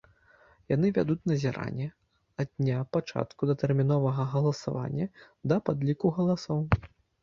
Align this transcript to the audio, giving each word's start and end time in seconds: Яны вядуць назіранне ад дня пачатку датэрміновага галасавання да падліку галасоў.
Яны 0.75 0.87
вядуць 0.97 1.27
назіранне 1.31 1.87
ад 2.45 2.49
дня 2.63 2.79
пачатку 2.99 3.41
датэрміновага 3.53 4.29
галасавання 4.35 5.05
да 5.51 5.65
падліку 5.69 6.07
галасоў. 6.21 6.59